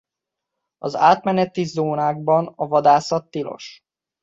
Az 0.77 0.95
átmeneti 0.95 1.63
zónákban 1.63 2.53
a 2.55 2.67
vadászat 2.67 3.29
tilos. 3.31 3.81